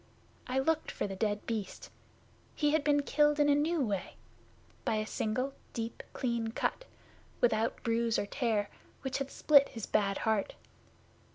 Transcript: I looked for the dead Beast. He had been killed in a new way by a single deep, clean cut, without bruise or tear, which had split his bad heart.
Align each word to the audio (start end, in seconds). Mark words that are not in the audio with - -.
I 0.47 0.57
looked 0.57 0.89
for 0.89 1.05
the 1.05 1.15
dead 1.15 1.45
Beast. 1.45 1.91
He 2.55 2.71
had 2.71 2.83
been 2.83 3.03
killed 3.03 3.39
in 3.39 3.49
a 3.49 3.53
new 3.53 3.81
way 3.81 4.15
by 4.83 4.95
a 4.95 5.05
single 5.05 5.53
deep, 5.73 6.01
clean 6.11 6.53
cut, 6.53 6.85
without 7.39 7.83
bruise 7.83 8.17
or 8.17 8.25
tear, 8.25 8.71
which 9.03 9.19
had 9.19 9.29
split 9.29 9.69
his 9.69 9.85
bad 9.85 10.17
heart. 10.17 10.55